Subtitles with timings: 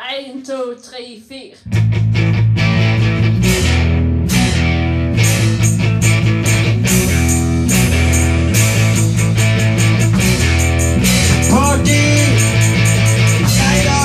[0.00, 1.56] En, to, tre, fire.
[11.50, 12.04] Party!
[13.42, 13.98] Neida!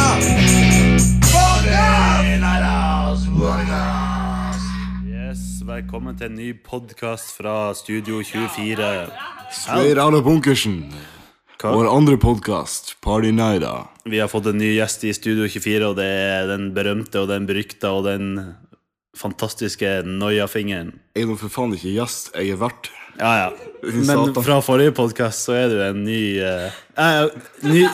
[5.05, 9.07] Yes, Velkommen til en ny podkast fra Studio 24.
[9.51, 10.93] Straight out of bunkersen.
[11.63, 11.71] Hva?
[11.71, 13.85] Vår andre podkast, Party Nighta.
[14.03, 17.29] Vi har fått en ny gjest i Studio 24, og det er den berømte og
[17.29, 18.33] den berykta og den
[19.15, 20.89] fantastiske noiafingeren.
[21.15, 22.89] Jeg er nå for faen ikke gjest, jeg er vert.
[23.15, 23.45] Ja, ja.
[23.95, 27.85] Men fra forrige podkast så er du en ny eh, ny,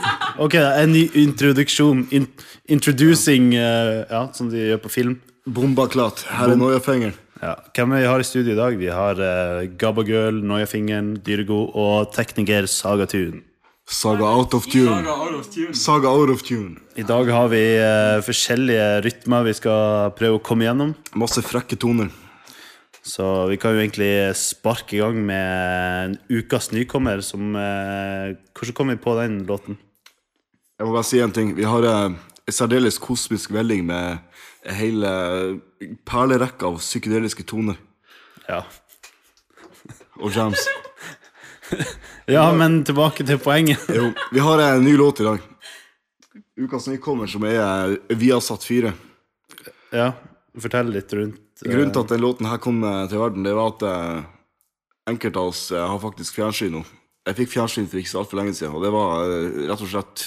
[0.42, 2.08] Ok, en ny introduksjon.
[2.10, 2.26] In,
[2.74, 5.20] introducing uh, Ja, som de gjør på film.
[5.46, 6.24] Bombaklat.
[6.32, 7.14] Her er Noiafingeren.
[7.44, 7.54] Ja.
[7.76, 8.82] Hvem vi har i studio i dag?
[8.82, 13.44] Vi har uh, Gabbagirl, Noia-fingeren, Dyrego og tekniker Sagatun.
[13.90, 15.74] Saga out of tune.
[15.74, 16.78] Saga out of tune.
[16.96, 20.92] I dag har vi uh, forskjellige rytmer vi skal prøve å komme gjennom.
[21.18, 22.12] Masse frekke toner.
[23.02, 25.50] Så vi kan jo egentlig sparke i gang med
[26.04, 29.80] en ukas nykommer som uh, Hvordan kom vi på den låten?
[30.78, 31.56] Jeg må bare si en ting.
[31.58, 34.20] Vi har uh, en særdeles kosmisk velling med
[34.70, 35.06] en hel
[36.06, 37.80] perlerekke av psykedeliske toner
[38.50, 38.62] Ja.
[40.20, 40.62] og jams.
[42.30, 43.86] ja, men tilbake til poenget.
[43.94, 45.46] Jo, vi har en ny låt i dag.
[46.60, 48.92] Ukas nykommer, som er eh, Viasat 4.
[49.96, 50.12] Ja,
[50.60, 51.70] Fortell litt rundt uh...
[51.72, 53.88] Grunnen til at den låten her kom eh, til verden, det var at
[55.10, 56.84] enkelte av oss har faktisk fjernsyn nå.
[57.26, 59.26] Jeg fikk fjernsyn for ikke så altfor lenge siden, og det var
[59.72, 60.26] rett og slett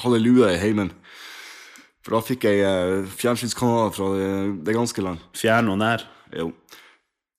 [0.00, 0.90] halleluja i heimen.
[2.04, 5.22] For da fikk jeg fjernsynskanaler fra det, ganske land.
[5.36, 6.04] Fjern og nær.
[6.36, 6.50] Jo.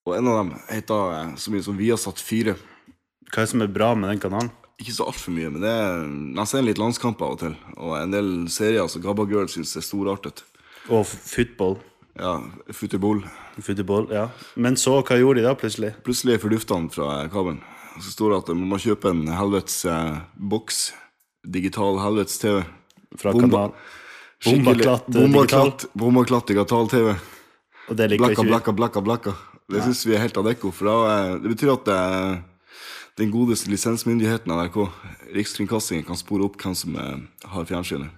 [0.06, 2.56] Og en av dem heter så mye som Viasat 4.
[3.32, 4.52] Hva er det som er bra med den kanalen?
[4.82, 6.02] Ikke så altfor mye, men det er,
[6.42, 7.54] jeg ser litt landskamp av og til.
[7.80, 10.44] Og en del serier som Gabba Girl syns er storartet.
[10.92, 11.78] Og football.
[12.20, 12.38] Ja,
[12.72, 13.24] Futterball.
[13.60, 14.30] Football, ja.
[14.56, 15.94] Men så, hva gjorde de da plutselig?
[16.06, 17.62] Plutselig fordufta han fra eh, kabelen.
[18.04, 20.82] Så står det at man må kjøpe en helvetes eh, boks.
[21.56, 22.62] Digital helvetes-TV.
[23.20, 23.68] Fra Bomba.
[23.68, 23.76] kanal
[24.46, 27.14] Bombaklatt, bomba Bombaklatt, bombaklatt digital-TV.
[27.90, 28.52] Og det liker Blakka, ikke vi.
[28.52, 29.34] blakka, blakka, blakka.
[29.72, 30.72] Det syns vi er helt adekko.
[30.76, 32.36] For da, eh, det betyr at eh,
[33.18, 34.90] den godeste lisensmyndigheten NRK,
[35.36, 38.12] Rikskringkastingen, kan spore opp hvem som eh, har fjernsynet.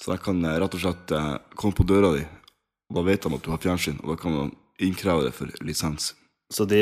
[0.00, 2.24] Så de kan eh, rett og slett eh, komme på døra di,
[2.90, 5.50] og da vet de at du har fjernsyn, og da kan de innkreve det for
[5.66, 6.14] lisens.
[6.50, 6.80] Så de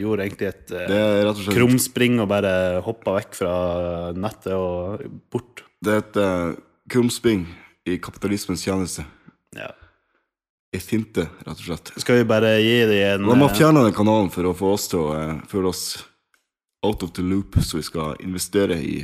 [0.00, 3.52] gjorde egentlig et slett krumspring og bare hoppa vekk fra
[4.18, 5.62] nettet og bort.
[5.78, 6.56] Det er et uh,
[6.90, 7.44] krumspring
[7.86, 9.04] i kapitalismens tjeneste.
[9.54, 9.68] Ja.
[10.74, 11.92] Ei finte, rett og slett.
[12.02, 14.90] Skal vi bare gi dem en De har fjerna den kanalen for å få oss
[14.90, 15.84] til å uh, føle oss
[16.86, 19.00] out of the loop, så vi skal investere i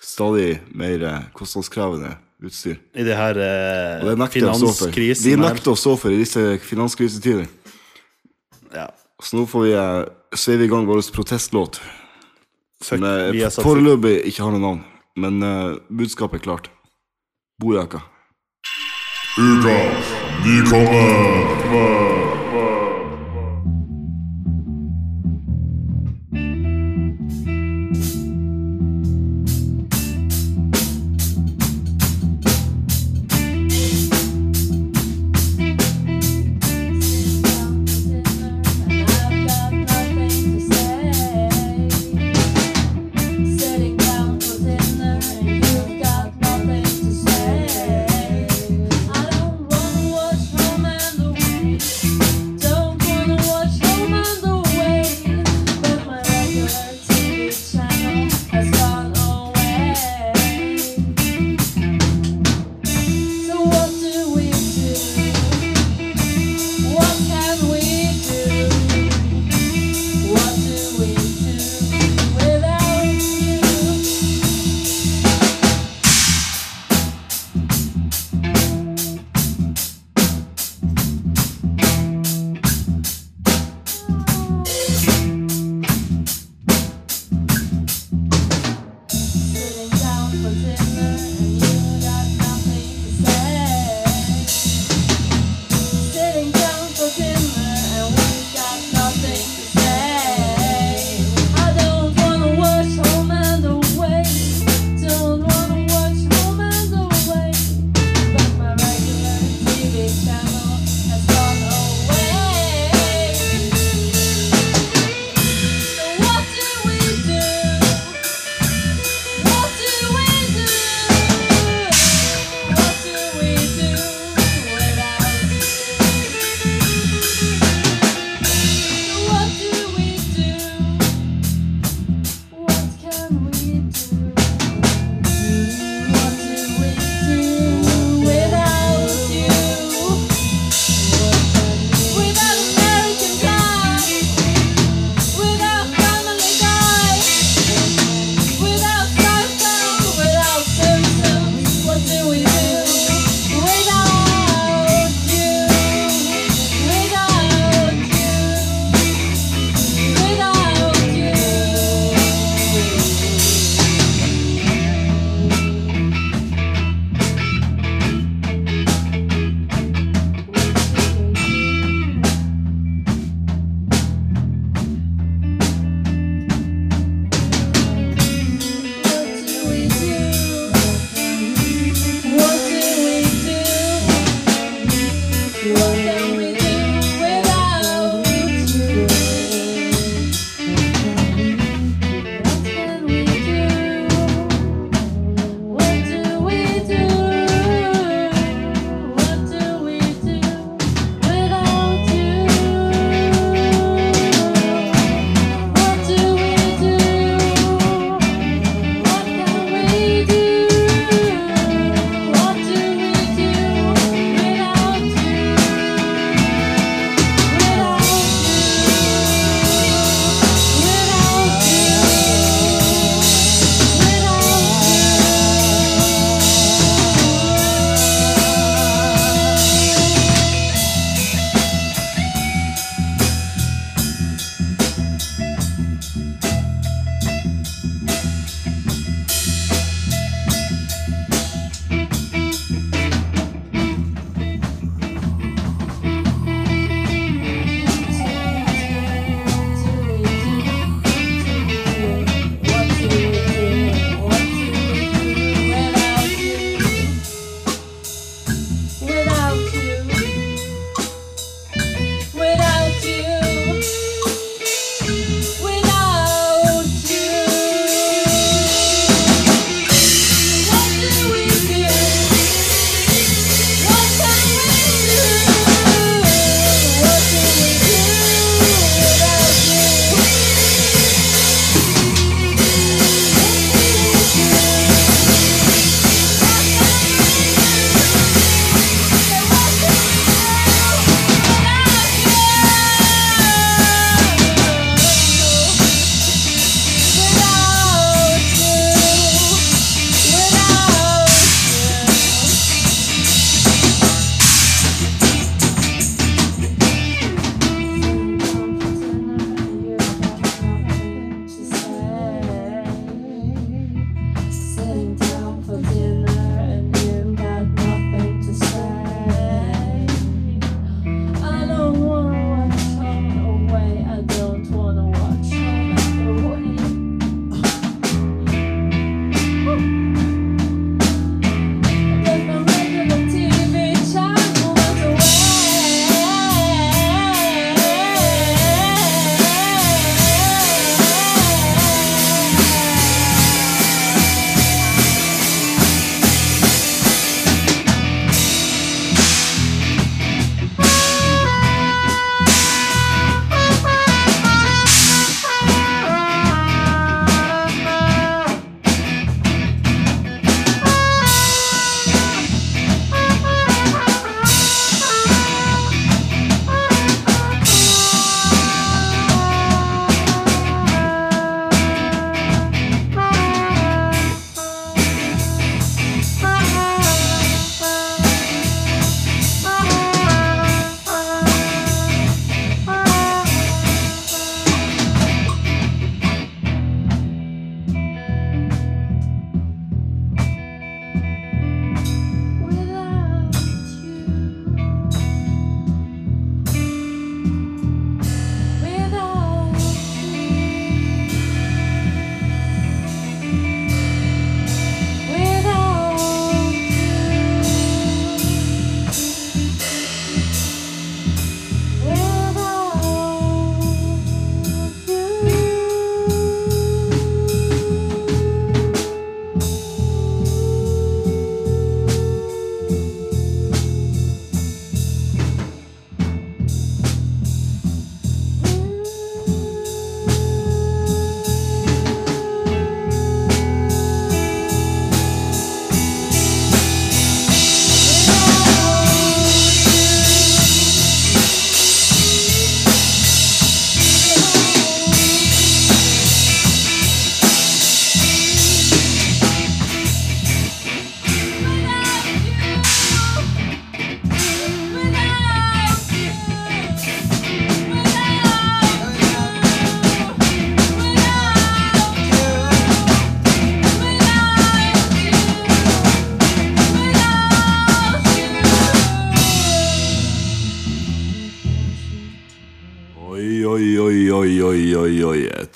[0.00, 2.78] stadig mer eh, kostnadskrevende utstyr.
[2.94, 5.42] i det her eh, det finanskrisen her.
[5.42, 7.48] nekter å stå for i disse finanskrisetider.
[8.74, 8.88] Ja.
[9.22, 10.04] Så nå får vi uh,
[10.38, 11.80] sveive i gang vår protestlåt,
[12.84, 14.84] som eh, foreløpig ikke har noe navn.
[15.18, 16.70] Men eh, budskapet er klart.
[17.58, 18.04] Bojaka.
[19.38, 20.14] Ukas
[20.46, 22.17] nykommer.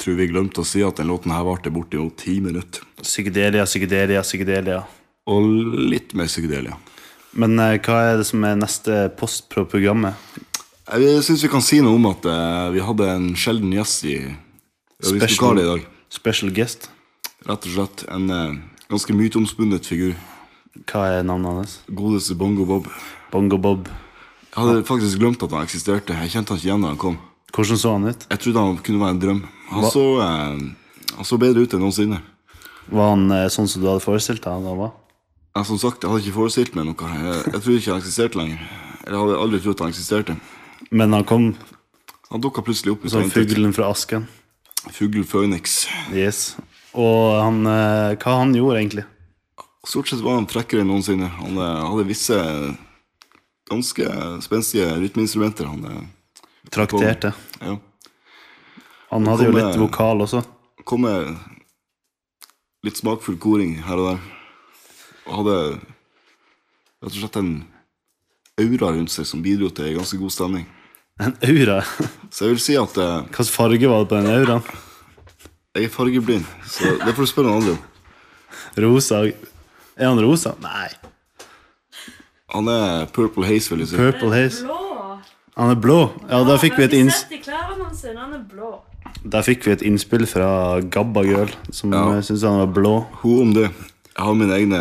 [0.03, 2.85] Tror vi glemte å si at den låten her varte bortimot ti minutter.
[3.03, 4.81] Psykedelia, psykedelia, psykedelia.
[5.31, 5.47] Og
[5.93, 6.79] litt mer psykedelia.
[7.39, 10.19] Men eh, hva er det som er neste post på programmet?
[10.93, 14.17] Jeg syns vi kan si noe om at eh, vi hadde en sjelden gjest i
[15.07, 15.89] øvingslokalet i dag.
[16.13, 16.91] special guest.
[17.47, 20.15] Rett og slett en eh, ganske myteomspunnet figur.
[20.91, 21.79] Hva er navnet hans?
[21.89, 22.91] Godeste Bongo Bob.
[23.33, 23.89] Bongo Bob.
[24.53, 26.17] Jeg hadde faktisk glemt at han eksisterte.
[26.19, 27.21] Jeg kjente han ikke igjen da han kom.
[27.53, 28.27] Hvordan så han ut?
[28.31, 29.41] Jeg trodde han kunne være en drøm.
[29.73, 32.21] Han, så, eh, han så bedre ut enn noensinne.
[32.93, 34.95] Var han eh, sånn som du hadde forestilt deg han var?
[35.53, 37.11] Jeg, som sagt, jeg hadde ikke forestilt meg noe.
[37.13, 38.63] Jeg, jeg trodde ikke han eksisterte lenger.
[39.03, 40.37] Jeg hadde aldri trodd han eksisterte.
[40.91, 41.51] Men han kom
[42.33, 43.03] Han dukka plutselig opp.
[43.13, 44.25] som fuglen fra asken.
[44.91, 45.87] Fugl Phoenix.
[46.11, 46.57] Yes.
[46.97, 49.05] Og han, eh, hva han gjorde egentlig?
[49.85, 51.29] Stort sett var han frekkere enn noensinne.
[51.29, 52.39] Han eh, hadde visse
[53.69, 54.09] ganske
[54.45, 55.69] spenstige rytmeinstrumenter.
[55.69, 56.03] Han, eh,
[56.73, 57.33] Trakterte.
[57.61, 57.79] ja.
[59.12, 60.41] Han hadde jo litt vokal også.
[60.88, 61.35] kom med
[62.83, 64.23] litt smakfull koring her og der.
[65.26, 65.57] Og hadde
[67.02, 67.50] rett og slett en
[68.62, 70.64] aura rundt seg som bidro til en ganske god stemning.
[71.21, 71.83] En aura.
[72.33, 74.64] Så jeg vil si at eh, Hvilken farge var det på den auraen?
[75.76, 77.79] jeg er fargeblind, så det får du spørre noen andre om.
[78.85, 79.23] Rosa.
[79.97, 80.52] Er han rosa?
[80.61, 80.88] Nei.
[82.52, 83.97] Han er Purple Haze, vil jeg si.
[84.00, 84.67] Purple haze.
[85.57, 85.99] Han er blå.
[86.31, 87.43] Ja, da fikk vi et, inns er
[89.23, 92.15] der fikk vi et innspill fra Gabba Girl, som Ja.
[92.15, 92.23] ja.
[92.23, 92.95] syntes han var blå.
[93.23, 93.69] Hun om det.
[94.17, 94.81] Jeg har min egne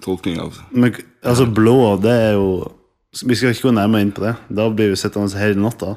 [0.00, 2.72] tolkning av Men altså, blå, det er jo
[3.12, 4.36] Vi skal ikke gå nærmere inn på det.
[4.48, 5.96] Da blir vi sittende hele natta.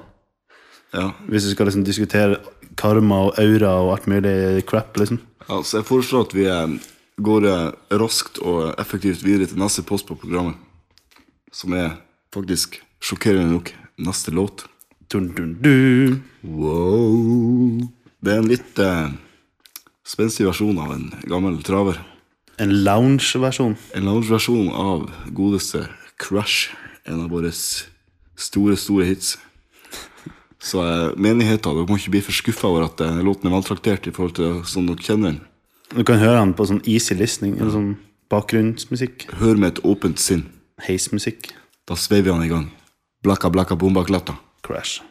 [0.94, 1.12] Ja.
[1.28, 2.40] Hvis vi skal liksom diskutere
[2.76, 5.20] karma og aura og alt mulig crap, liksom.
[5.50, 6.74] ja, så jeg foreslår at vi eh,
[7.22, 10.56] går eh, raskt og effektivt videre til neste post på programmet.
[11.54, 12.00] Som er
[12.34, 14.66] faktisk sjokkerende nok neste låt.
[15.12, 16.24] Dun, dun, dun.
[16.42, 17.84] Wow.
[18.24, 19.14] Det er en litt eh,
[20.08, 22.00] spenstig versjon av en gammel traver.
[22.62, 23.76] En lounge-versjon.
[23.98, 25.86] En lounge-versjon av godeste
[26.22, 26.72] Crush.
[27.06, 29.36] En av våre store, store hits.
[30.64, 34.08] Så eh, menigheten, dere må ikke bli for skuffa over at eh, låten er maltraktert
[34.08, 35.42] i forhold til sånn dere kjenner den.
[35.94, 37.92] Du kan høre den på sånn easy listening, eller sånn
[38.34, 39.28] bakgrunnsmusikk.
[39.42, 40.48] Hør med et åpent sinn.
[40.88, 41.52] Heismusikk.
[41.90, 42.72] Da sveiver han i gang.
[43.24, 44.36] Blakka, blakka, bomba, klatta.
[44.62, 45.02] Crash.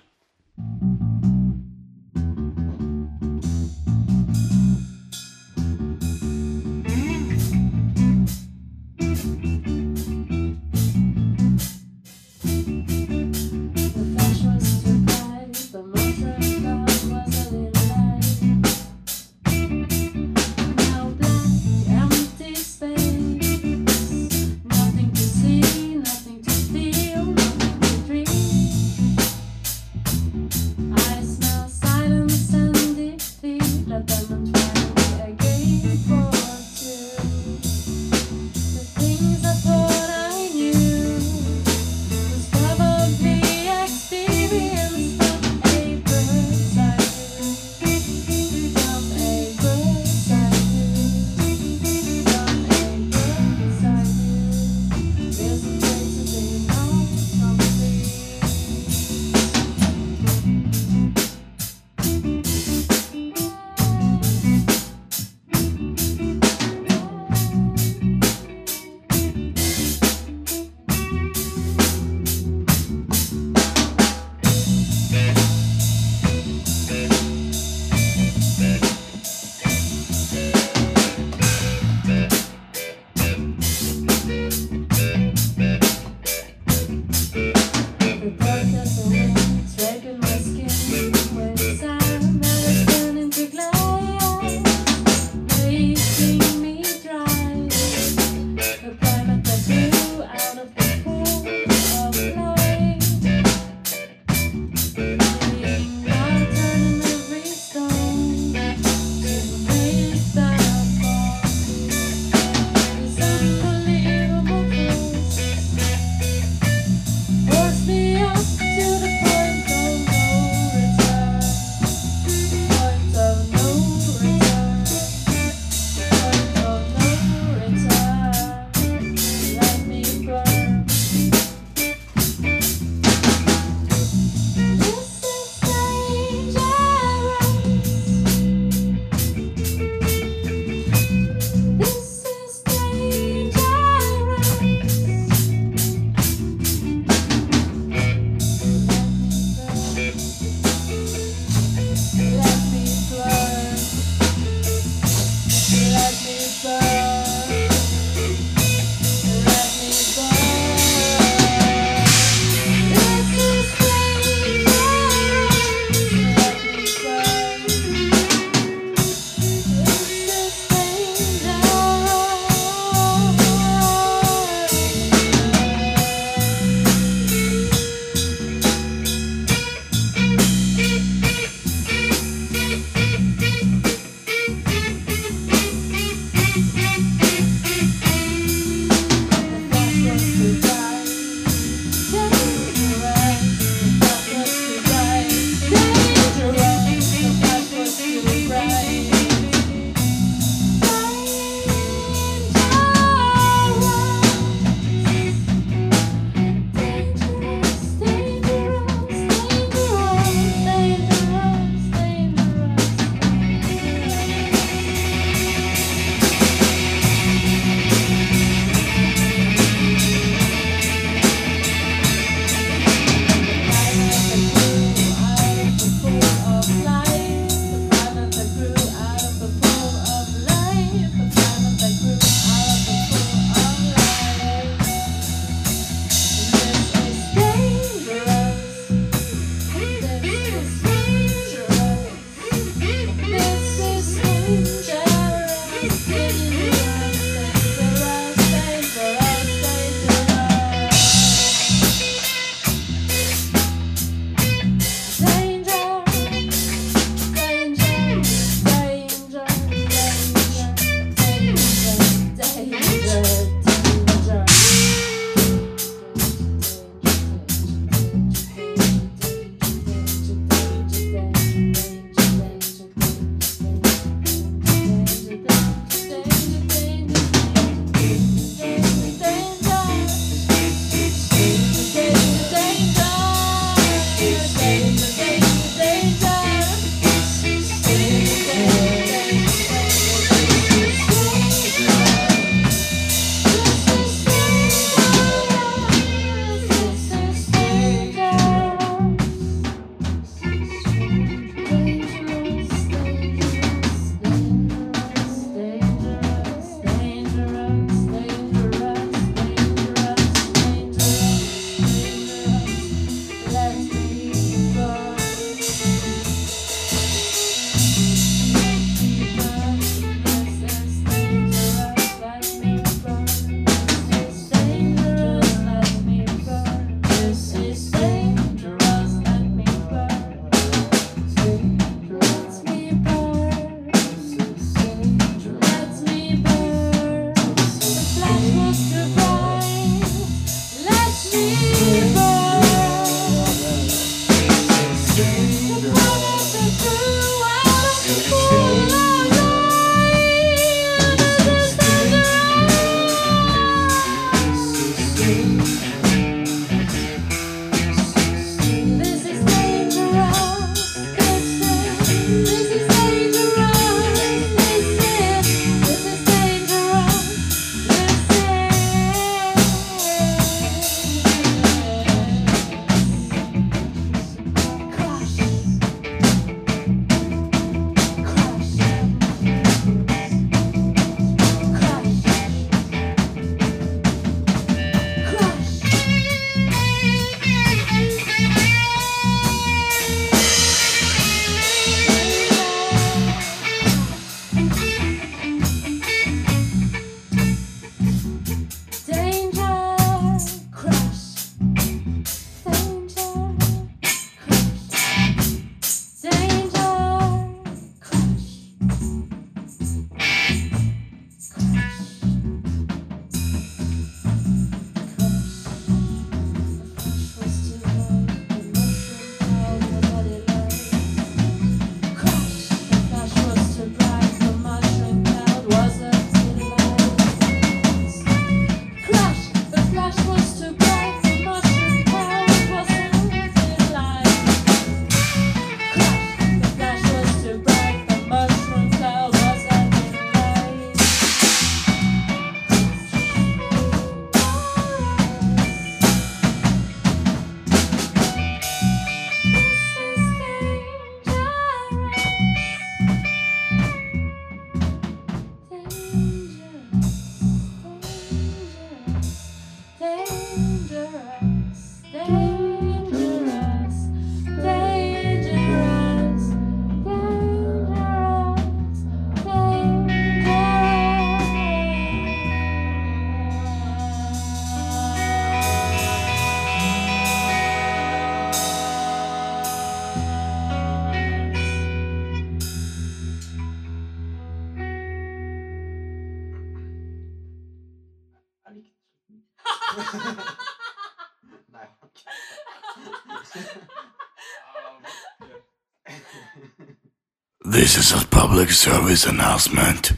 [497.95, 500.13] This is a public service announcement.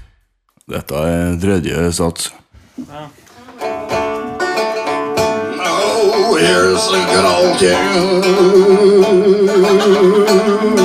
[0.66, 2.32] Dette er tredje sats.
[5.58, 7.58] Oh, here's a good old
[10.78, 10.83] tune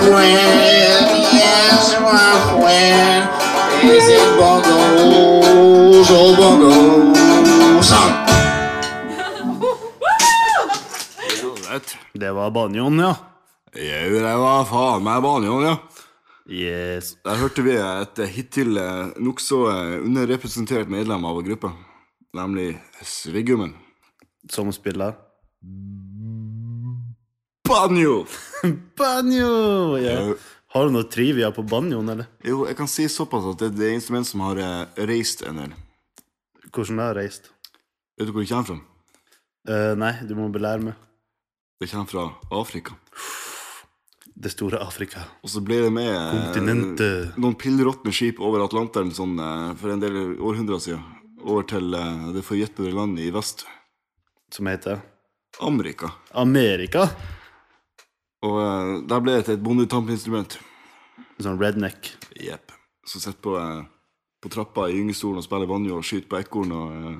[0.00, 3.22] friend, yes, my friend,
[3.84, 7.90] is it bongos, oh bongos.
[12.14, 13.14] Det var banjoen, ja.
[13.74, 15.76] Jau, det var faen meg banjoen, ja.
[16.46, 17.14] Yes.
[17.24, 18.78] Der hørte vi et hittil
[19.18, 19.64] nokså
[20.04, 21.72] underrepresentert medlem av gruppa,
[22.36, 23.74] nemlig Sviggummen.
[24.52, 25.16] Som spiller.
[27.68, 28.26] Banjo!
[28.98, 29.98] Banjo!
[29.98, 30.34] Ja.
[30.74, 32.26] Har du noe trivia på banjoen, eller?
[32.42, 35.60] Jo, jeg kan si såpass at det er det instrument som har eh, reist en
[35.62, 35.74] del.
[36.74, 37.46] Hvordan det har reist?
[38.18, 38.78] Vet du hvor det kommer fra?
[39.70, 40.98] Eh, nei, du må belære meg.
[41.80, 42.24] Det kommer fra
[42.58, 42.96] Afrika.
[44.34, 45.22] Det store Afrika.
[45.46, 47.38] Og så ble det med eh, Kontinentet.
[47.38, 51.06] noen pillråtne skip over Atlanteren sånn, eh, for en del århundrer siden.
[51.44, 53.62] Over til eh, det forjettede landet i vest.
[54.52, 54.98] Som heter
[55.62, 56.10] Amerika.
[56.34, 57.06] Amerika.
[58.44, 60.58] Og uh, der ble det til et bondetampinstrument.
[61.42, 62.12] Sånn redneck.
[62.40, 62.74] Jepp.
[63.08, 63.84] Som sitter på, uh,
[64.42, 67.16] på trappa i gyngestolen og spiller banjo og skyter på ekorn og uh,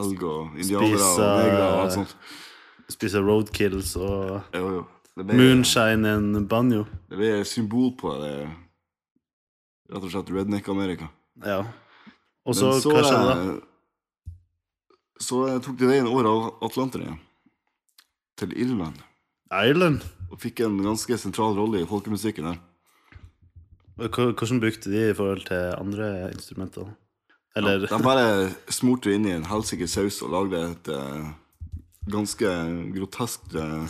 [0.00, 2.16] elg og indianere Spiser- og negre og alt sånt.
[2.94, 4.82] Spiser roadkills og Jo, jo.
[5.14, 6.88] Ble, moonshine en banjo.
[7.08, 8.34] det ble et symbol på det.
[9.92, 11.06] Rett og slett Redneck-Amerika.
[11.44, 11.60] Ja.
[12.44, 13.54] Og så, så, hva skjedde da?
[15.22, 16.26] Så tok de veien over
[16.66, 17.20] Atlanteren igjen.
[18.40, 18.98] Til Irland.
[19.54, 20.02] Ireland?
[20.32, 22.60] Og fikk en ganske sentral rolle i folkemusikken der.
[23.94, 26.88] Hvordan brukte de i forhold til andre instrumenter?
[27.56, 31.28] Eller De bare smurte inn i en helsike saus og lagde et uh,
[32.10, 32.54] ganske
[32.96, 33.86] groteskt uh,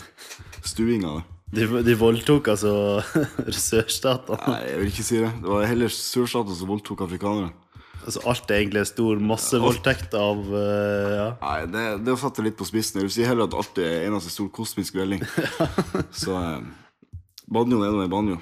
[0.61, 1.31] stuing av det.
[1.55, 3.01] De, de voldtok altså
[3.69, 4.37] sørstatene.
[4.49, 5.31] Nei, jeg vil ikke si det.
[5.41, 7.53] Det var heller sørstatene som voldtok afrikanere.
[8.05, 11.29] Altså, alt er egentlig en stor massevoldtekt av uh, ja.
[11.41, 12.99] Nei, det, det å det litt på spissen.
[12.99, 15.23] Jeg vil si heller at alt er eneste stor kosmisk velling.
[16.21, 16.67] Så eh,
[17.49, 18.37] banjoen er nå en banjo.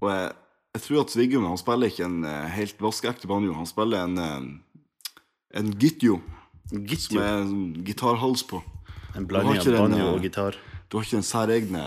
[0.00, 0.32] Og jeg,
[0.74, 3.54] jeg tror at Sviggum, han spiller ikke en eh, helt vaskeekte banjo.
[3.54, 5.16] Han spiller en, eh,
[5.62, 6.18] en gitjo,
[6.72, 8.64] som er en gitarhals på.
[9.14, 10.58] En blanding av banjo og gitar.
[10.90, 11.84] Du har ikke den særegne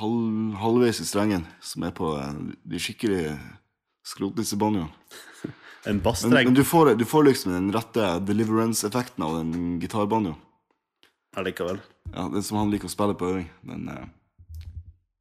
[0.00, 2.14] halv, halvveis i strengen som er på
[2.64, 3.36] de skikkelig
[4.08, 4.88] skrotnissebanjoene.
[5.88, 10.36] En Men, basstreng men du, får, du får liksom den rette deliverance-effekten av den gitarbanjoen.
[11.36, 11.78] allikevel.
[12.12, 13.46] Ja, den som han liker å spille på øving.
[13.64, 14.04] Den, eh,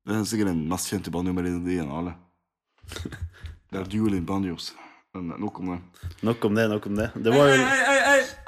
[0.08, 2.14] det er sikkert den mest kjente banjomelodien av alle.
[3.68, 4.70] Det er dueling banjos.
[5.16, 5.80] Men eh, nok om det.
[6.24, 7.10] Nok om det, nok om det.
[7.16, 7.58] Det var jo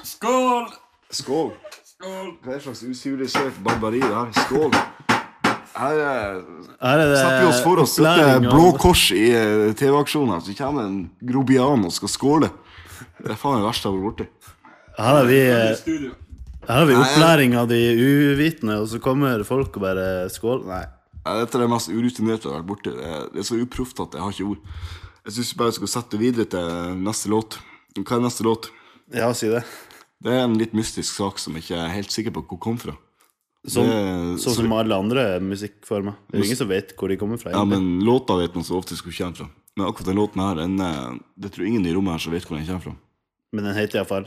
[0.08, 0.70] Skål!
[1.12, 1.52] Skål!
[2.00, 4.32] Hva er slags usivilisert barbari det her?
[4.46, 4.72] Skål!
[5.80, 6.40] Her eh,
[6.84, 10.56] Her er det setter vi oss for oss dette Blå Kors i eh, TV-aksjonen så
[10.58, 12.50] kommer en grobian og skal skåle.
[13.20, 14.56] Det er faen det verste jeg har vært borti.
[15.00, 16.08] Her har vi eh,
[16.68, 20.66] Her har vi opplæring av de uvitende, og så kommer folk og bare skåler.
[20.70, 20.84] Nei.
[21.26, 22.94] Ja, dette er det mest urutinerte jeg har vært borti.
[22.96, 24.62] Det, er- det er så uproft at jeg har ikke ord.
[25.28, 27.58] Jeg syns bare jeg skal sette videre til neste låt.
[28.00, 28.70] Hva er neste låt?
[29.14, 29.64] Ja, si det.
[30.24, 32.80] Det er en litt mystisk sak som jeg ikke er helt sikker på hvor kom
[32.82, 32.96] fra.
[33.68, 36.16] Sånn, Det- sånn som alle andre musikkformer.
[36.32, 37.52] Det er jo ingen som vet hvor de kommer fra.
[37.52, 39.50] Ja, men låta vet man så ofte hvor kommer fra.
[39.76, 42.46] Men akkurat den låten her, den, eh, det tror ingen i rommet her som vet
[42.46, 42.96] hvor den kommer fra.
[43.52, 44.26] men den heter iallfall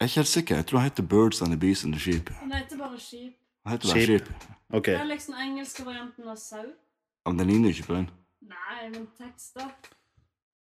[0.00, 0.56] er ikke helt sikker.
[0.56, 2.30] Jeg tror den heter Birds and the Bees and the Sheep.
[2.40, 3.34] Den heter bare Sheep.
[3.66, 4.28] Den heter bare Sheep.
[4.72, 6.62] Det er liksom den engelske varianten av sau.
[7.26, 8.08] Ja, men den ligner jo ikke på den.
[8.48, 9.70] Nei, men tekster.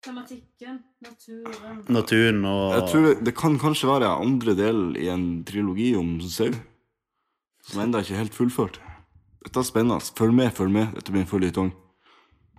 [0.06, 0.80] Tematikken.
[1.04, 1.84] Naturen.
[1.90, 6.22] Naturen og Jeg tror det, det kan kanskje være andre del i en trilogi om
[6.22, 6.52] sau.
[7.66, 8.78] Som ennå ikke er helt fullført.
[9.46, 10.06] Dette er spennende.
[10.18, 10.88] Følg med, følg med.
[10.98, 11.74] Dette blir en føljetong.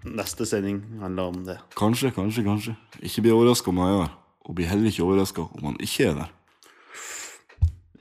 [0.07, 1.59] neste sending handler om det.
[1.77, 2.77] Kanskje, kanskje, kanskje.
[3.03, 4.09] Ikke bli overraska om han er der.
[4.47, 6.33] Og bli heller ikke overraska om han ikke er der.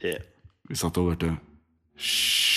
[0.06, 0.22] Yeah.
[0.70, 1.38] Vi satte over til
[1.98, 2.56] Shit.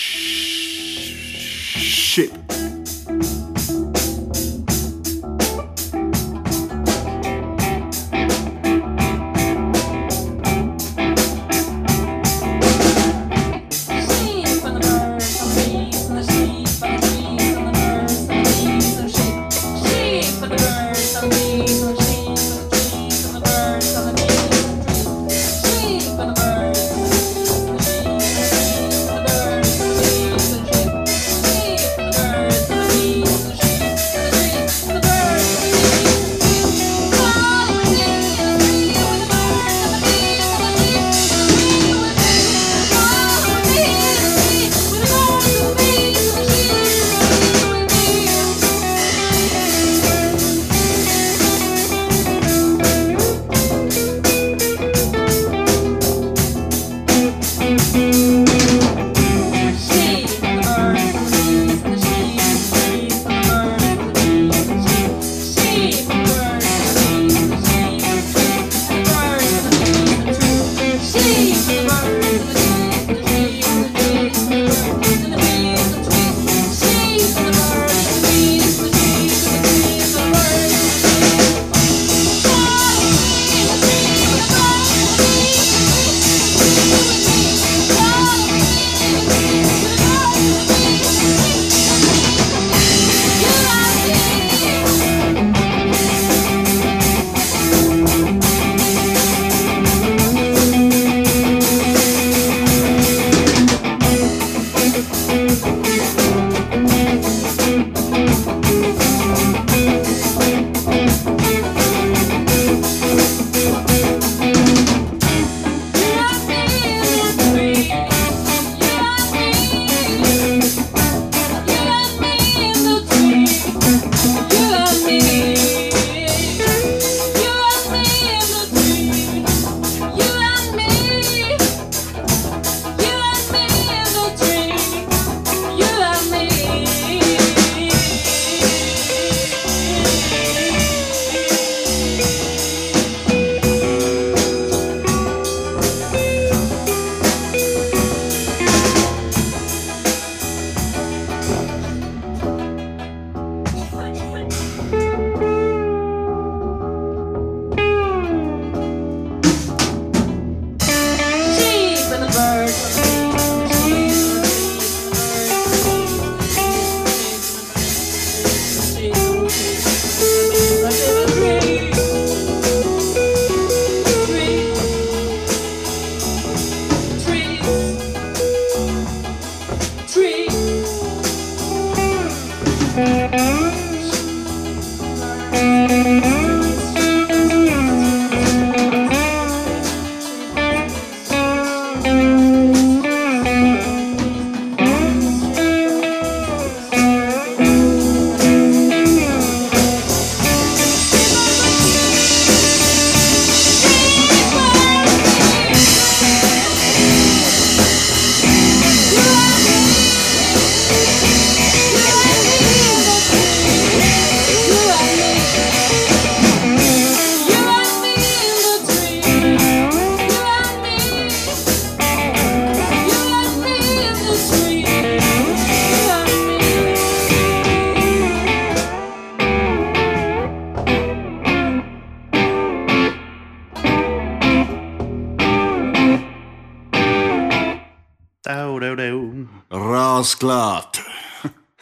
[239.68, 241.02] Rasklart!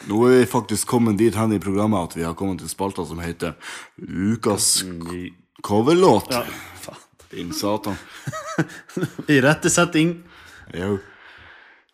[0.07, 3.05] Nå er vi faktisk kommet dit hen i programmet at vi har kommet til spalta
[3.07, 3.53] som heter
[3.95, 4.83] Ukas
[5.63, 6.27] coverlåt.
[6.31, 6.43] Ja.
[7.31, 7.95] Din satan.
[9.37, 10.11] Irettesetting.
[10.75, 10.99] Jo.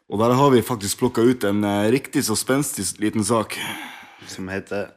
[0.09, 3.59] Og der har vi faktisk plukka ut en eh, riktig så spenstig liten sak.
[4.25, 4.89] Som heter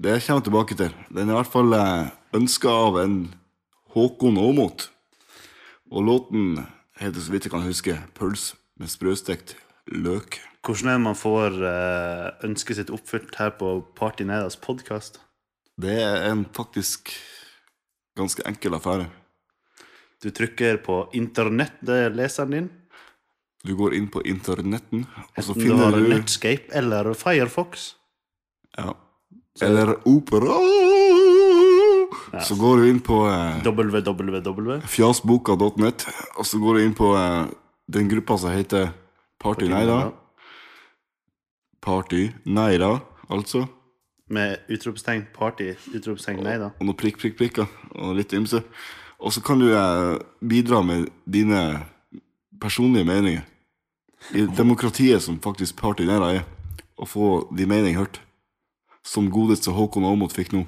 [0.00, 0.96] Det kommer jeg tilbake til.
[1.12, 3.22] Den er i hvert fall eh, ønska av en
[3.92, 4.88] Håkon Aamodt.
[5.92, 9.56] Og låten heter, så vidt jeg kan huske, 'Pøls med sprøstekt
[9.92, 10.40] løk'.
[10.64, 15.20] Hvordan er det man får eh, ønsket sitt oppfylt her på Party Nedas podkast?
[15.80, 17.10] Det er en faktisk
[18.16, 19.10] ganske enkel affære.
[20.22, 22.70] Du trykker på internettleseren din.
[23.66, 25.06] Du går inn på internetten,
[25.36, 27.94] og så Enten du finner har Netscape eller Firefox.
[28.78, 28.92] ja.
[29.62, 30.50] Eller Opera.
[32.42, 34.80] Så går du inn på eh, www.
[34.90, 36.06] fjasboka.nett,
[36.36, 37.46] og så går du inn på eh,
[37.86, 38.90] den gruppa som heter
[39.38, 40.12] Party Neida.
[41.80, 43.66] Party Neida, altså.
[44.26, 46.70] Med utropstegn party, utropstegn nei da.
[46.80, 48.62] Og noen prikk, prikk, prikker, og litt ymse.
[49.20, 51.60] Og så kan du eh, bidra med dine
[52.60, 53.44] personlige meninger.
[54.32, 56.44] I demokratiet som faktisk Party Neida er.
[56.96, 58.20] Og få din mening hørt.
[59.04, 60.64] Som godeste Håkon Aamodt fikk nå.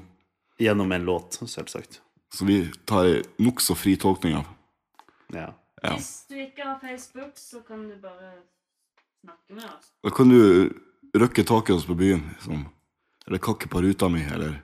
[0.61, 2.02] Gjennom en låt, selvsagt.
[2.35, 4.50] Som vi tar nokså fri tolkning av.
[5.33, 5.52] Ja.
[5.87, 5.94] Ja.
[5.96, 8.35] Hvis du ikke har Facebook, så kan du bare
[9.25, 9.90] snakke med oss.
[10.05, 10.70] Da kan du
[11.16, 12.22] røkke taket oss på byen.
[12.35, 12.64] Liksom.
[13.27, 14.59] Eller kakke på ruta mi, eller,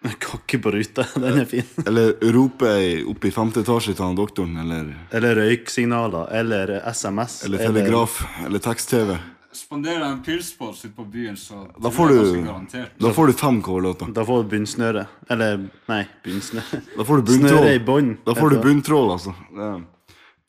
[0.20, 1.66] Kakke på ruta, den er fin.
[1.88, 7.42] eller rope i- opp i femte etasje til han doktoren, eller, Eller røyksignaler, eller SMS.
[7.44, 9.18] eller telegraf, eller tekst-TV.
[9.52, 12.86] Spanderer en pils på oss ute på byen, så Da får du-.
[13.02, 14.12] Da får du fem coverlåter.
[14.14, 15.02] Da får du bunnsnøre.
[15.28, 16.80] Eller, nei, bunnsnøre.
[16.96, 18.12] Da får du Snøre i bånd.
[18.24, 18.62] Da får du bunntrål, det.
[18.68, 19.34] bunntråd, altså.
[19.58, 19.70] Det,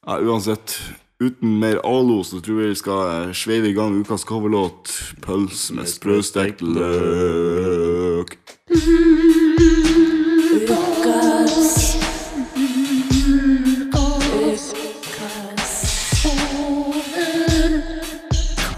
[0.08, 0.80] ja, uansett.
[1.22, 4.90] Uten mer alo, så tror jeg vi skal eh, sveive i gang ukas coverlåt.
[5.22, 8.38] Pøls med sprøstekt løk.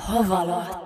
[0.03, 0.82] Coverlåt.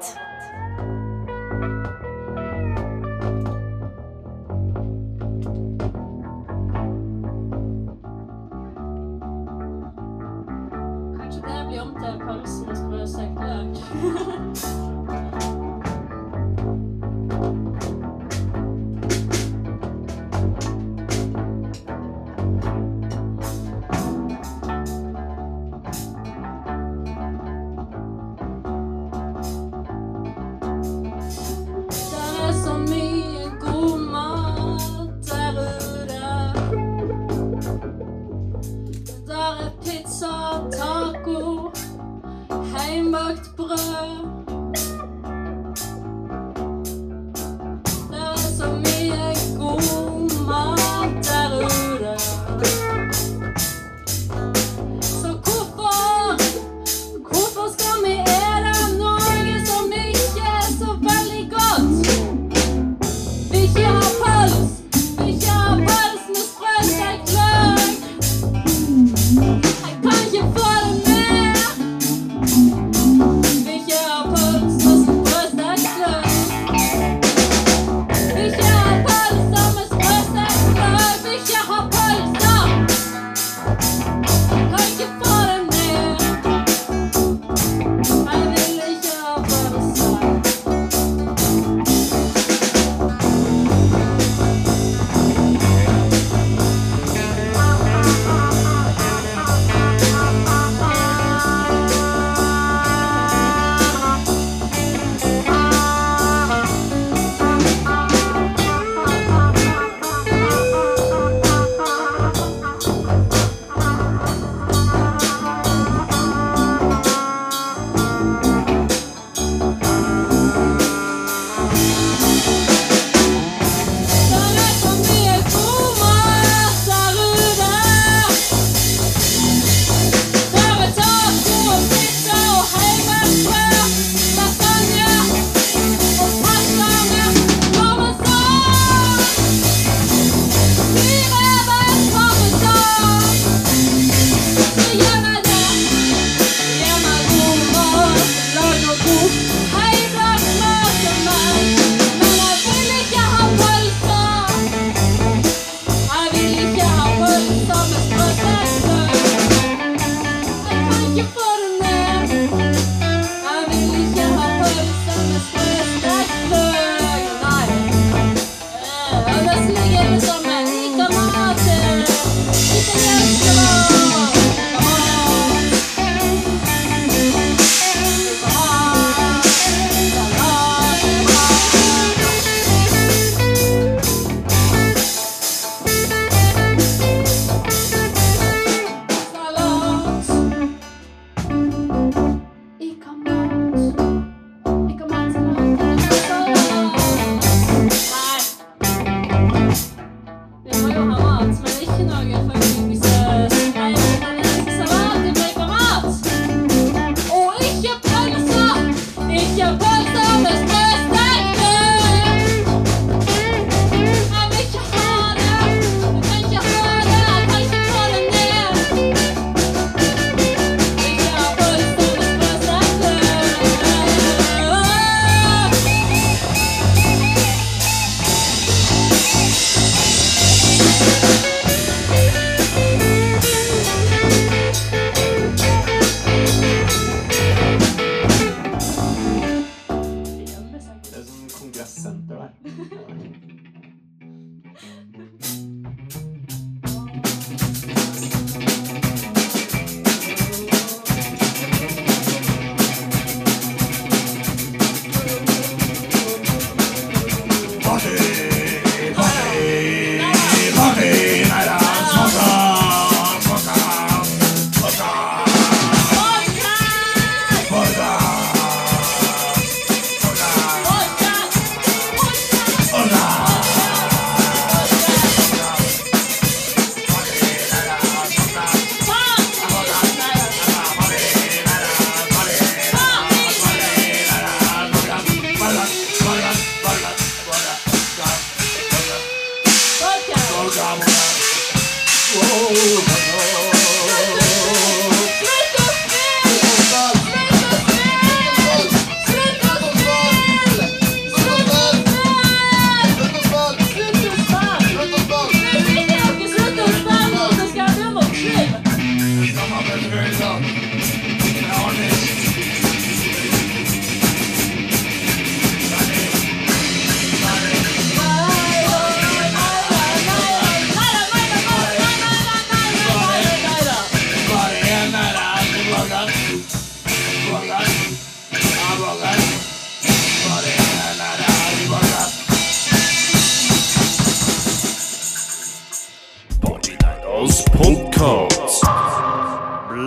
[13.62, 14.67] うわ。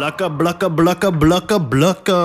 [0.00, 2.18] Blakka, blakka, blakka, blakka, blakka.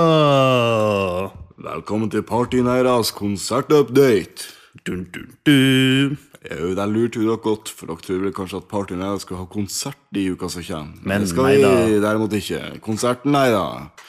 [1.59, 4.45] Velkommen til Partyneiras konsertupdate.
[4.87, 6.13] Dun, dun, dun.
[6.47, 10.15] Jo, det lurte dere godt, for dere tror vel kanskje at Partyneira skal ha konsert
[10.15, 11.01] i uka som kommer.
[11.03, 12.61] Men det skal nei vi derimot ikke.
[12.85, 13.65] Konserten, nei da.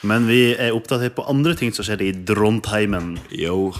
[0.06, 3.16] Men vi er oppdatert på andre ting som skjer i Drontheimen.
[3.34, 3.72] Jo,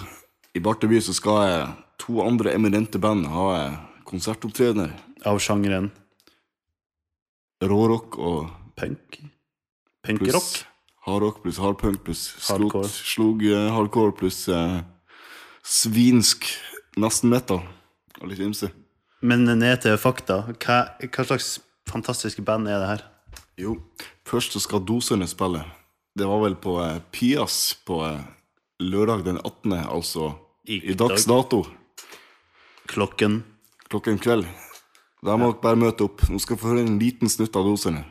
[0.51, 1.71] i Barteby så skal jeg
[2.03, 3.47] to andre eminente band ha
[4.11, 4.99] konsertopptredener.
[5.23, 5.93] Av sjangeren
[7.63, 9.23] Rårock og punk.
[10.07, 10.49] Punkrock.
[11.07, 12.89] hardrock pluss hardpunk pluss Hardcore.
[12.89, 14.81] slog uh, hardcore pluss uh,
[15.67, 16.47] svinsk
[16.97, 17.63] nesten metal.
[18.21, 18.71] Og litt ymse.
[19.21, 20.43] Men ned til fakta.
[20.63, 21.57] Hva, hva slags
[21.91, 23.03] fantastiske band er det her?
[23.61, 23.75] Jo,
[24.29, 25.63] først så skal Doserne spille.
[26.17, 28.23] Det var vel på eh, Pias på eh,
[28.81, 30.31] lørdag den 18., altså
[30.69, 31.43] I i, dags dag.
[31.45, 31.65] dato,
[32.89, 33.43] Klokken.
[33.91, 34.47] klokken kveld.
[35.25, 36.23] Da må dere bare møte opp.
[36.31, 38.05] Nå skal vi få høre en liten snutt av Doserne.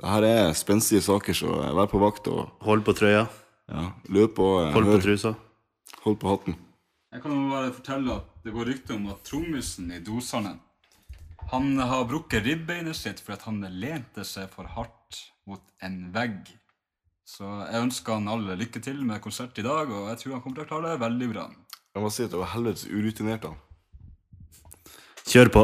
[0.00, 3.26] Det her er spenstige saker, så vær på vakt og Hold på trøya.
[3.68, 5.00] ja, løp og eh, Hold på hør.
[5.04, 5.34] trusa.
[6.04, 6.56] Hold på hatten.
[7.12, 10.54] Jeg kan jo bare fortelle at det går rykte om at trommisen i Doserne
[11.50, 16.46] Han har brukket ribbeinet sitt fordi at han lente seg for hardt mot en vegg.
[17.26, 20.42] Så jeg ønsker han alle lykke til med konsert i dag, og jeg tror han
[20.42, 21.44] kommer til å klare det veldig bra.
[21.94, 23.60] Jeg må si at det var helvetes urutinert av han.
[25.26, 25.62] Kjør på.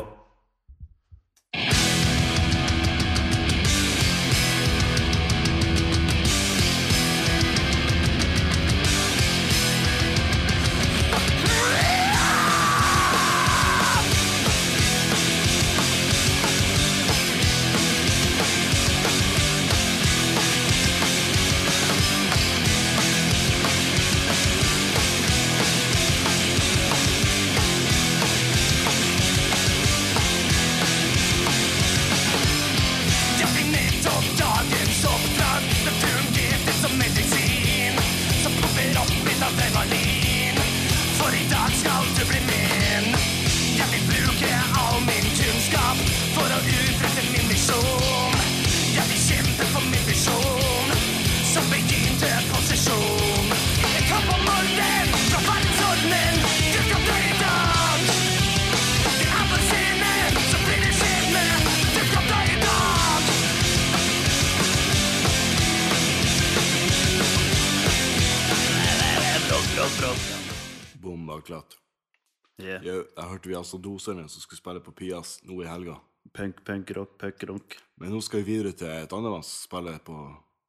[73.56, 75.96] Jeg og Doserne som skulle spille på Pias nå i helga.
[76.36, 77.76] Punk, punk, rock, punk, rock.
[78.00, 80.18] Men nå skal vi videre til et annet land som spiller på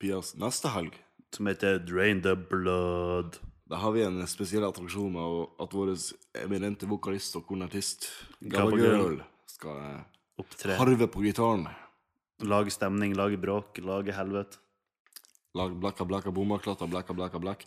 [0.01, 0.95] Pias neste helg.
[1.35, 3.39] Som heter Drain the Blood.
[3.67, 5.91] Da har vi en spesiell attraksjon med at vår
[6.39, 8.07] eminente vokalist og kornartist
[8.39, 9.01] Gabba Gabba Girl.
[9.01, 9.19] Girl
[9.51, 10.05] skal eh,
[10.39, 10.77] Opptre.
[10.79, 11.65] harve på gitaren.
[12.47, 14.61] Lage stemning, lage bråk, lage helvete.
[15.57, 17.65] Lag blakka, blakka, bomba, klatta, blakka, blakka, blakk.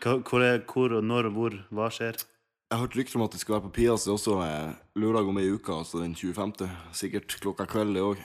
[0.00, 1.56] Hvor, er, hvor og når og hvor?
[1.74, 2.20] Hva skjer?
[2.66, 5.28] Jeg har hørt rykter om at det skal være på Pias det også eh, lørdag
[5.30, 6.66] om ei uke, altså den 25.
[6.98, 8.22] Sikkert klokka kveld, det òg.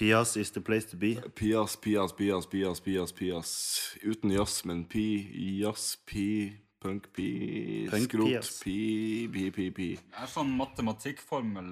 [0.00, 1.10] Pias is the place to be.
[1.36, 3.50] Pias, Pias, Pias, Pias, Pias, Pias.
[4.00, 5.04] Uten jazz, men pi,
[5.60, 7.26] jazz, pi, punk, pi,
[7.92, 8.54] Punk, skrot, pias.
[8.64, 8.78] pi,
[9.34, 9.90] pi, pi, pi.
[10.00, 11.70] Det er sånn matematikkformel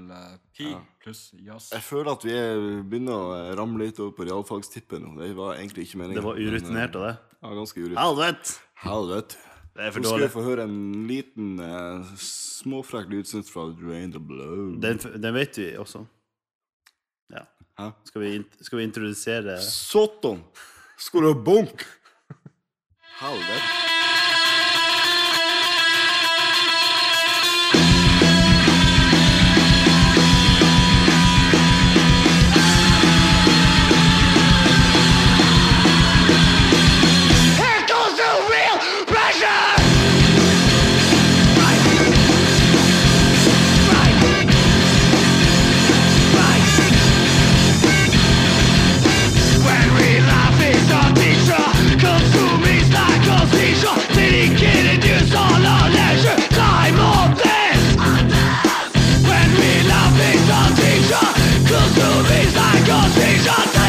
[0.52, 1.70] Pi pi pluss jazz.
[1.72, 5.16] Jeg føler at vi er, begynner å eh, ramle litt over på realfagstippet nå.
[5.24, 6.20] Det var egentlig ikke meningen.
[6.20, 7.16] Det var urutinert av det.
[7.40, 8.04] Ja, ganske urutinert.
[8.04, 8.56] Helvete!
[8.84, 9.42] Helvete.
[9.74, 14.12] Det er for Nå skal vi få høre en liten uh, småfrekk lydsnutt fra Drain
[14.14, 14.76] the Blow.
[14.82, 16.04] Den, den vet vi også.
[17.34, 17.42] Ja.
[18.06, 20.44] Skal vi, skal vi introdusere Satan!
[20.98, 21.82] Skal du ha bonk?
[23.18, 23.93] Helvete.
[63.14, 63.83] These are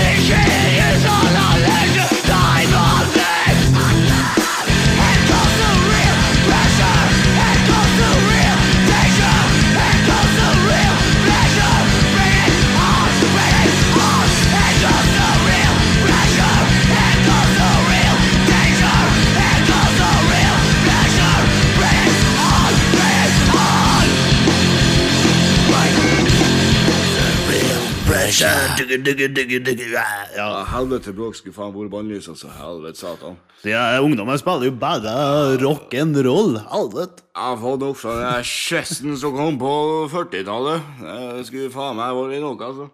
[28.75, 30.05] Ja,
[30.35, 32.49] Ja, helvete bråk skulle faen vært bannlyst, altså.
[32.51, 33.37] Helvete satan.
[33.63, 35.13] ja, ungdommen spiller jo bare
[35.61, 36.59] rock'n'roll.
[36.71, 37.23] Helvete.
[37.35, 39.71] Jeg har fått nok fra den skjessen som kom på
[40.11, 40.81] 40-tallet.
[41.01, 42.89] Det skulle faen meg vært nok, altså.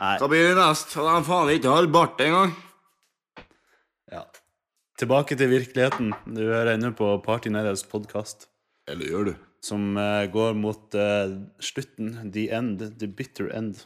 [0.00, 0.16] Nei.
[0.18, 0.98] Så blir det neste?
[1.00, 2.52] Og de faen ikke har bart engang.
[4.12, 4.24] Ja.
[4.98, 6.12] Tilbake til virkeligheten.
[6.26, 8.48] Du hører ennå på Party Nedas podkast,
[8.90, 9.34] Eller gjør du?
[9.62, 11.30] som uh, går mot uh,
[11.62, 12.32] slutten.
[12.34, 12.82] The end.
[12.98, 13.84] The bitter end.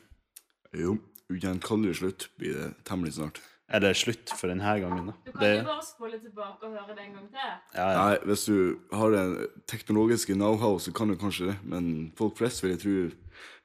[0.77, 0.97] Jo.
[1.33, 3.41] Ugjenkallelig slutt blir det temmelig snart.
[3.67, 5.15] Er det slutt for denne gangen, da.
[5.27, 7.49] Du kan Det, jo bare spole tilbake og høre det en gang til.
[7.75, 7.97] ja, ja.
[7.99, 9.33] Nei, hvis du har den
[9.67, 11.57] teknologiske know-how, så kan du kanskje det.
[11.65, 12.95] Men folk flest vil jeg tro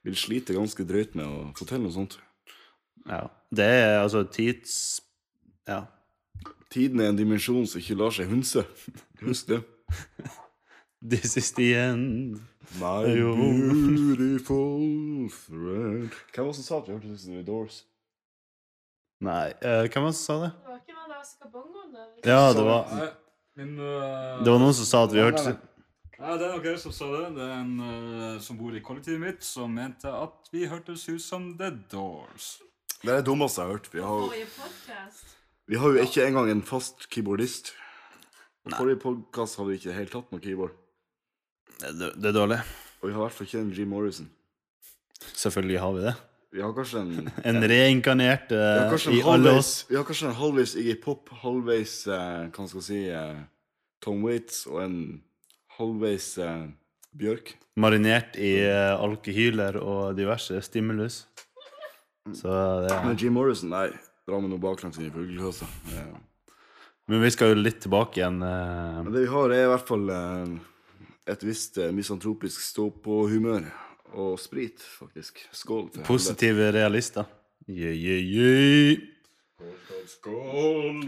[0.04, 2.18] vil slite ganske drøyt med å få til noe sånt.
[3.08, 3.28] ja.
[3.54, 5.02] Det er altså tids...
[5.68, 5.84] Ja.
[6.72, 8.64] Tiden er en dimensjon som ikke lar seg hunse.
[9.28, 9.62] Husk det.
[11.04, 12.40] This is the end.
[12.80, 17.84] My beautiful friend Hvem var det som sa at vi hørtes ut som The Doors?
[19.22, 20.52] Nei, eh, hvem var det som sa det?
[20.56, 22.08] Det var ikke den der skabongoen der.
[22.32, 23.10] Ja, det var, Nei,
[23.60, 25.56] men øh, det var noen som sa at vi hørtes Nei,
[26.22, 27.28] Nei, det er nok jeg som sa det.
[27.36, 31.22] Det er en uh, som bor i kollektivet mitt, som mente at vi hørtes ut
[31.22, 32.60] som The Doors.
[33.02, 33.90] Det er det dummeste jeg har hørt.
[33.94, 34.48] Vi har, Forrige
[35.72, 37.74] vi har jo ikke engang en fast keyboardist.
[38.70, 40.78] I forrige podkast hadde vi ikke helt tatt noe keyboard.
[41.80, 42.60] Det, det er dårlig.
[43.02, 44.28] Og vi har i hvert fall ikke en Jim Morrison.
[45.38, 46.14] Selvfølgelig har vi det.
[46.52, 49.86] Vi har kanskje en En reinkarnert uh, i alle oss.
[49.90, 53.40] vi har kanskje en halvveis Iggy Pop, halvveis uh, hva skal jeg si uh,
[54.04, 54.98] Tom Waits og en
[55.78, 56.68] halvveis uh,
[57.18, 57.54] Bjørk.
[57.80, 61.24] Marinert i uh, alkyhyler og diverse stimulus.
[62.38, 62.52] Så
[62.86, 63.88] det Men er Jim Morrison, nei.
[64.30, 65.66] Dra med noe baklengs inn i fuglekassa.
[65.96, 66.12] Eh,
[67.10, 68.38] Men vi skal jo litt tilbake igjen.
[68.38, 70.04] Men det vi har, er i hvert fall
[71.30, 73.70] et visst eh, misantropisk stå-på-humør.
[74.12, 75.40] Og sprit, faktisk.
[75.56, 75.88] Skål.
[75.88, 76.08] for helvete.
[76.08, 77.24] Positive realister.
[77.70, 78.98] Yeah, yeah, yeah.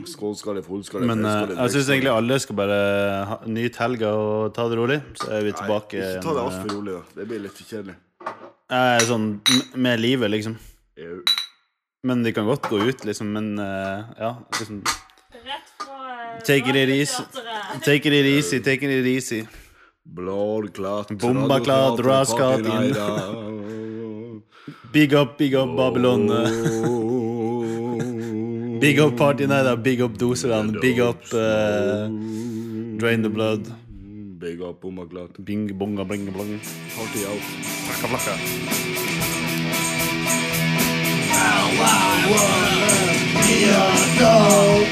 [0.05, 1.07] Skål skal det, full skål det.
[1.09, 2.79] Men eh, skal jeg syns egentlig alle skal bare
[3.29, 4.99] ha, nyte helga og ta det rolig.
[5.19, 7.17] Så er vi tilbake Nei, ikke ta det igjen, altfor rolig, da.
[7.19, 7.95] Det blir litt kjedelig.
[8.77, 9.27] eh, sånn
[9.75, 10.59] med livet, liksom.
[11.01, 11.17] Jau.
[12.03, 13.33] Men de kan godt gå ut, liksom.
[13.35, 14.83] Men uh, ja, liksom
[15.43, 15.99] Rett fra
[16.35, 17.23] eh, Take it easy.
[17.83, 19.43] Take it easy, take it easy.
[20.03, 22.91] Blodklart Bombaklart raskat in.
[24.91, 25.77] big up, big up oh.
[25.79, 26.27] Babylon.
[28.83, 29.81] big up Party night.
[29.81, 32.07] big up Doseland, big up uh,
[32.99, 33.71] Drain the Blood.
[34.39, 35.41] Big up Bombaklart.
[35.45, 36.59] Bing bonga bling blong.
[36.95, 37.39] Party out.
[37.87, 38.35] Flakka flakka.
[41.31, 42.91] Now I wanna
[43.39, 43.87] be a
[44.19, 44.83] dog.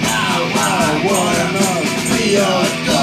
[0.00, 2.38] Now I wanna be a
[2.86, 2.95] dog.